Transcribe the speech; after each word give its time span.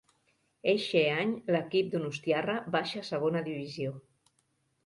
Eixe 0.71 1.03
any 1.15 1.35
l'equip 1.57 1.93
donostiarra 1.97 2.57
baixa 2.77 3.05
a 3.05 3.07
Segona 3.11 3.47
Divisió. 3.51 3.93